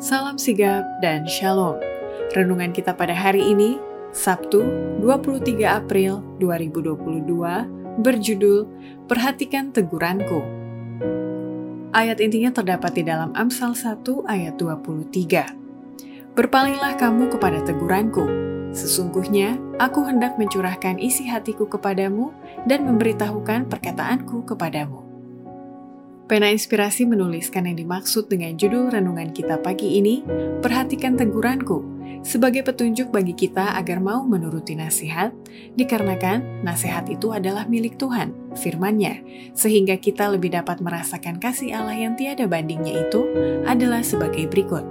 Salam 0.00 0.40
sigap 0.40 0.80
dan 1.04 1.28
shalom. 1.28 1.76
Renungan 2.32 2.72
kita 2.72 2.96
pada 2.96 3.12
hari 3.12 3.52
ini, 3.52 3.76
Sabtu 4.16 4.64
23 5.04 5.60
April 5.68 6.24
2022, 6.40 8.00
berjudul 8.00 8.64
Perhatikan 9.04 9.76
Teguranku. 9.76 10.40
Ayat 11.92 12.16
intinya 12.24 12.48
terdapat 12.48 12.96
di 12.96 13.04
dalam 13.04 13.36
Amsal 13.36 13.76
1 13.76 14.00
ayat 14.24 14.56
23. 14.56 16.32
Berpalinglah 16.32 16.96
kamu 16.96 17.28
kepada 17.36 17.60
teguranku. 17.60 18.24
Sesungguhnya 18.72 19.60
aku 19.76 20.08
hendak 20.08 20.40
mencurahkan 20.40 20.96
isi 20.96 21.28
hatiku 21.28 21.68
kepadamu 21.68 22.32
dan 22.64 22.88
memberitahukan 22.88 23.68
perkataanku 23.68 24.48
kepadamu. 24.48 25.09
Pena 26.30 26.46
Inspirasi 26.46 27.10
menuliskan 27.10 27.66
yang 27.66 27.74
dimaksud 27.74 28.30
dengan 28.30 28.54
judul 28.54 28.94
renungan 28.94 29.34
kita 29.34 29.58
pagi 29.58 29.98
ini, 29.98 30.22
Perhatikan 30.62 31.18
Teguranku, 31.18 31.82
sebagai 32.22 32.62
petunjuk 32.62 33.10
bagi 33.10 33.34
kita 33.34 33.74
agar 33.74 33.98
mau 33.98 34.22
menuruti 34.22 34.78
nasihat, 34.78 35.34
dikarenakan 35.74 36.62
nasihat 36.62 37.10
itu 37.10 37.34
adalah 37.34 37.66
milik 37.66 37.98
Tuhan, 37.98 38.30
firman-Nya, 38.54 39.26
sehingga 39.58 39.98
kita 39.98 40.30
lebih 40.30 40.54
dapat 40.54 40.78
merasakan 40.78 41.42
kasih 41.42 41.74
Allah 41.74 41.98
yang 41.98 42.14
tiada 42.14 42.46
bandingnya 42.46 43.10
itu 43.10 43.26
adalah 43.66 44.06
sebagai 44.06 44.46
berikut. 44.46 44.86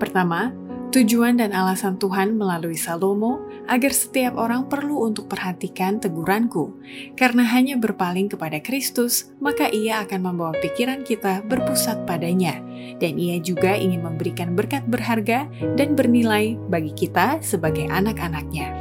Pertama, 0.00 0.56
Tujuan 0.90 1.38
dan 1.38 1.54
alasan 1.54 2.02
Tuhan 2.02 2.34
melalui 2.34 2.74
Salomo 2.74 3.46
agar 3.70 3.94
setiap 3.94 4.34
orang 4.34 4.66
perlu 4.66 5.06
untuk 5.06 5.30
perhatikan 5.30 6.02
teguranku, 6.02 6.74
karena 7.14 7.46
hanya 7.46 7.78
berpaling 7.78 8.26
kepada 8.26 8.58
Kristus, 8.58 9.30
maka 9.38 9.70
ia 9.70 10.02
akan 10.02 10.18
membawa 10.18 10.50
pikiran 10.58 11.06
kita 11.06 11.46
berpusat 11.46 12.10
padanya, 12.10 12.58
dan 12.98 13.22
ia 13.22 13.38
juga 13.38 13.78
ingin 13.78 14.02
memberikan 14.02 14.58
berkat 14.58 14.82
berharga 14.90 15.46
dan 15.78 15.94
bernilai 15.94 16.58
bagi 16.66 16.90
kita 16.90 17.38
sebagai 17.38 17.86
anak-anaknya. 17.86 18.74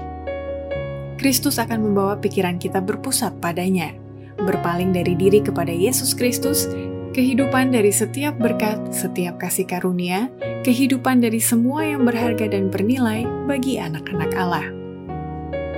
Kristus 1.21 1.61
akan 1.61 1.93
membawa 1.93 2.17
pikiran 2.17 2.57
kita 2.57 2.81
berpusat 2.81 3.37
padanya, 3.37 3.93
berpaling 4.41 4.89
dari 4.89 5.13
diri 5.13 5.45
kepada 5.45 5.69
Yesus 5.69 6.17
Kristus, 6.17 6.65
kehidupan 7.13 7.69
dari 7.69 7.93
setiap 7.93 8.33
berkat, 8.41 8.81
setiap 8.89 9.37
kasih 9.37 9.69
karunia, 9.69 10.29
kehidupan 10.63 11.23
dari 11.23 11.39
semua 11.39 11.87
yang 11.87 12.03
berharga 12.03 12.51
dan 12.51 12.67
bernilai 12.67 13.23
bagi 13.47 13.79
anak-anak 13.79 14.31
Allah. 14.35 14.67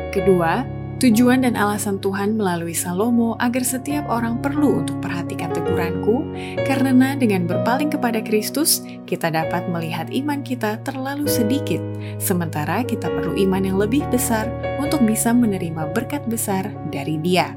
Kedua, 0.09 0.65
tujuan 0.97 1.45
dan 1.45 1.53
alasan 1.53 2.01
Tuhan 2.01 2.35
melalui 2.35 2.73
Salomo 2.73 3.37
agar 3.37 3.61
setiap 3.61 4.09
orang 4.09 4.41
perlu 4.41 4.81
untuk 4.81 4.97
perhatikan 4.99 5.53
teguranku, 5.53 6.25
karena 6.65 7.13
dengan 7.13 7.45
berpaling 7.45 7.93
kepada 7.93 8.19
Kristus, 8.25 8.81
kita 9.05 9.29
dapat 9.29 9.69
melihat 9.69 10.09
iman 10.09 10.41
kita 10.41 10.81
terlalu 10.81 11.29
sedikit, 11.29 11.79
sementara 12.17 12.81
kita 12.81 13.07
perlu 13.07 13.37
iman 13.37 13.61
yang 13.61 13.77
lebih 13.77 14.03
besar 14.09 14.49
untuk 14.81 15.05
bisa 15.05 15.29
menerima 15.31 15.93
berkat 15.93 16.25
besar 16.25 16.67
dari 16.89 17.21
Dia. 17.21 17.53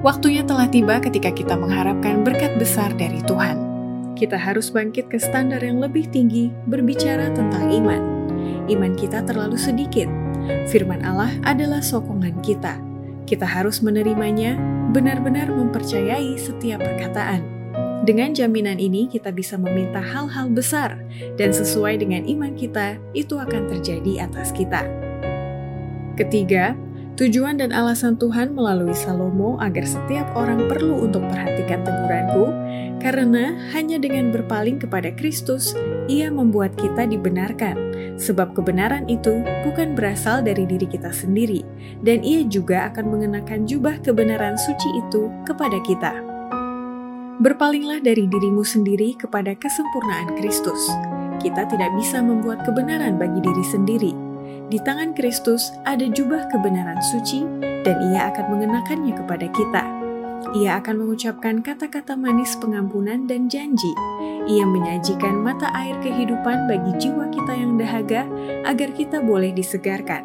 Waktunya 0.00 0.48
telah 0.48 0.64
tiba 0.64 0.96
ketika 0.96 1.28
kita 1.28 1.60
mengharapkan 1.60 2.24
berkat 2.24 2.56
besar 2.56 2.88
dari 2.96 3.20
Tuhan 3.20 3.70
kita 4.20 4.36
harus 4.36 4.68
bangkit 4.68 5.08
ke 5.08 5.16
standar 5.16 5.64
yang 5.64 5.80
lebih 5.80 6.04
tinggi 6.12 6.52
berbicara 6.68 7.32
tentang 7.32 7.72
iman. 7.72 8.02
Iman 8.68 8.92
kita 8.92 9.24
terlalu 9.24 9.56
sedikit. 9.56 10.12
Firman 10.68 11.00
Allah 11.00 11.32
adalah 11.48 11.80
sokongan 11.80 12.44
kita. 12.44 12.76
Kita 13.24 13.48
harus 13.48 13.80
menerimanya, 13.80 14.60
benar-benar 14.92 15.48
mempercayai 15.48 16.36
setiap 16.36 16.84
perkataan. 16.84 17.40
Dengan 18.04 18.36
jaminan 18.36 18.76
ini, 18.76 19.08
kita 19.08 19.32
bisa 19.32 19.56
meminta 19.56 20.04
hal-hal 20.04 20.52
besar, 20.52 21.00
dan 21.40 21.52
sesuai 21.56 22.04
dengan 22.04 22.28
iman 22.28 22.52
kita, 22.52 23.00
itu 23.16 23.40
akan 23.40 23.72
terjadi 23.72 24.28
atas 24.28 24.52
kita. 24.52 24.84
Ketiga, 26.20 26.76
Tujuan 27.20 27.60
dan 27.60 27.68
alasan 27.68 28.16
Tuhan 28.16 28.56
melalui 28.56 28.96
Salomo 28.96 29.60
agar 29.60 29.84
setiap 29.84 30.24
orang 30.32 30.64
perlu 30.72 31.04
untuk 31.04 31.20
perhatikan 31.28 31.84
teguranku, 31.84 32.48
karena 32.96 33.60
hanya 33.76 34.00
dengan 34.00 34.32
berpaling 34.32 34.80
kepada 34.80 35.12
Kristus, 35.12 35.76
ia 36.08 36.32
membuat 36.32 36.72
kita 36.80 37.04
dibenarkan, 37.04 37.76
sebab 38.16 38.56
kebenaran 38.56 39.04
itu 39.04 39.44
bukan 39.68 39.92
berasal 39.92 40.40
dari 40.40 40.64
diri 40.64 40.88
kita 40.88 41.12
sendiri, 41.12 41.60
dan 42.00 42.24
ia 42.24 42.40
juga 42.48 42.88
akan 42.88 43.12
mengenakan 43.12 43.68
jubah 43.68 44.00
kebenaran 44.00 44.56
suci 44.56 44.88
itu 45.04 45.28
kepada 45.44 45.76
kita. 45.84 46.16
Berpalinglah 47.44 48.00
dari 48.00 48.32
dirimu 48.32 48.64
sendiri 48.64 49.12
kepada 49.20 49.52
kesempurnaan 49.60 50.40
Kristus. 50.40 50.88
Kita 51.36 51.68
tidak 51.68 51.92
bisa 52.00 52.24
membuat 52.24 52.64
kebenaran 52.64 53.20
bagi 53.20 53.44
diri 53.44 53.64
sendiri, 53.68 54.29
di 54.70 54.78
tangan 54.78 55.12
Kristus 55.18 55.74
ada 55.82 56.06
jubah 56.06 56.46
kebenaran 56.46 57.02
suci, 57.10 57.42
dan 57.82 57.98
Ia 58.14 58.30
akan 58.30 58.54
mengenakannya 58.54 59.18
kepada 59.18 59.46
kita. 59.50 59.82
Ia 60.56 60.78
akan 60.78 61.04
mengucapkan 61.04 61.58
kata-kata 61.60 62.14
manis 62.14 62.54
pengampunan 62.56 63.26
dan 63.26 63.50
janji. 63.50 63.92
Ia 64.46 64.64
menyajikan 64.64 65.42
mata 65.42 65.68
air 65.74 65.98
kehidupan 66.00 66.70
bagi 66.70 66.96
jiwa 67.02 67.28
kita 67.34 67.52
yang 67.52 67.76
dahaga, 67.76 68.24
agar 68.64 68.94
kita 68.94 69.18
boleh 69.20 69.50
disegarkan. 69.50 70.22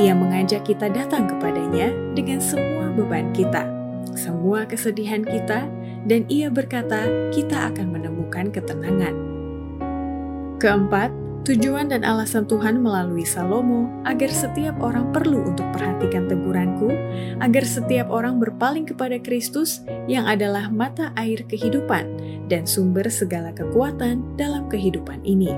Ia 0.00 0.16
mengajak 0.16 0.66
kita 0.66 0.88
datang 0.88 1.28
kepadanya 1.30 1.92
dengan 2.16 2.40
semua 2.40 2.90
beban 2.96 3.30
kita, 3.36 3.64
semua 4.16 4.64
kesedihan 4.64 5.20
kita, 5.20 5.68
dan 6.08 6.24
Ia 6.32 6.48
berkata, 6.48 7.06
"Kita 7.28 7.70
akan 7.70 7.92
menemukan 7.92 8.50
ketenangan." 8.50 9.14
Keempat, 10.56 11.12
Tujuan 11.46 11.86
dan 11.94 12.02
alasan 12.02 12.42
Tuhan 12.50 12.82
melalui 12.82 13.22
Salomo 13.22 13.86
agar 14.02 14.34
setiap 14.34 14.82
orang 14.82 15.14
perlu 15.14 15.46
untuk 15.46 15.62
perhatikan 15.70 16.26
teguranku, 16.26 16.90
agar 17.38 17.62
setiap 17.62 18.10
orang 18.10 18.42
berpaling 18.42 18.82
kepada 18.82 19.14
Kristus 19.22 19.86
yang 20.10 20.26
adalah 20.26 20.66
mata 20.74 21.14
air 21.14 21.46
kehidupan 21.46 22.18
dan 22.50 22.66
sumber 22.66 23.06
segala 23.06 23.54
kekuatan 23.54 24.34
dalam 24.34 24.66
kehidupan 24.66 25.22
ini. 25.22 25.54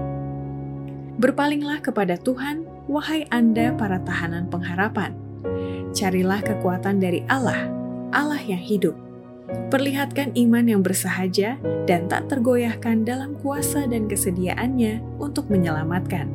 Berpalinglah 1.17 1.81
kepada 1.81 2.21
Tuhan, 2.21 2.69
wahai 2.85 3.25
Anda 3.33 3.73
para 3.73 3.97
tahanan 4.05 4.53
pengharapan. 4.53 5.17
Carilah 5.97 6.45
kekuatan 6.45 7.01
dari 7.01 7.25
Allah, 7.33 7.65
Allah 8.13 8.45
yang 8.45 8.61
hidup 8.61 9.08
Perlihatkan 9.49 10.37
iman 10.37 10.65
yang 10.69 10.85
bersahaja 10.85 11.57
dan 11.89 12.05
tak 12.05 12.29
tergoyahkan 12.29 13.09
dalam 13.09 13.33
kuasa 13.41 13.89
dan 13.89 14.05
kesediaannya 14.05 15.01
untuk 15.17 15.49
menyelamatkan. 15.49 16.29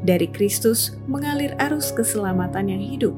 Dari 0.00 0.24
Kristus 0.32 0.96
mengalir 1.04 1.52
arus 1.60 1.92
keselamatan 1.92 2.72
yang 2.72 2.80
hidup. 2.80 3.14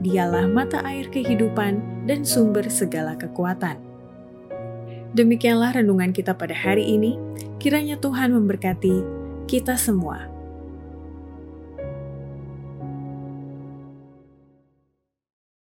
Dialah 0.00 0.48
mata 0.48 0.80
air 0.88 1.04
kehidupan 1.12 2.04
dan 2.08 2.24
sumber 2.24 2.64
segala 2.72 3.12
kekuatan. 3.12 3.76
Demikianlah 5.12 5.76
renungan 5.76 6.16
kita 6.16 6.32
pada 6.32 6.56
hari 6.56 6.96
ini. 6.96 7.20
Kiranya 7.60 8.00
Tuhan 8.00 8.32
memberkati 8.32 9.04
kita 9.44 9.76
semua. 9.76 10.31